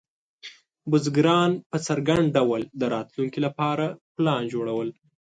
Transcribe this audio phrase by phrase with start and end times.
[0.89, 3.85] بزګران په څرګند ډول د راتلونکي لپاره
[4.15, 4.89] پلان جوړول.